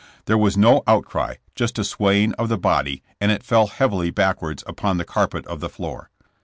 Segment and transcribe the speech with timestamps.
[0.25, 4.63] There was no outcry; just a swajdng of the body and it fell heavily backwards
[4.65, 6.09] upon the carpet of the floor.